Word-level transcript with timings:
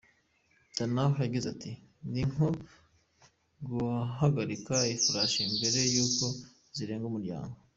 Donahoe 0.75 1.21
yagize 1.25 1.47
ati 1.53 1.71
“Ni 2.11 2.21
nko 2.29 2.47
guhagarika 3.67 4.75
ifarashi 4.95 5.39
mbere 5.55 5.79
y’uko 5.93 6.25
zirenga 6.75 7.05
umuryango. 7.11 7.55